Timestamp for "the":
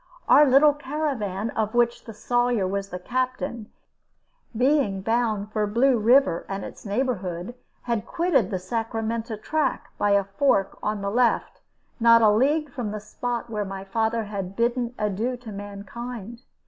2.05-2.13, 2.89-2.97, 8.49-8.57, 11.03-11.11, 12.89-12.99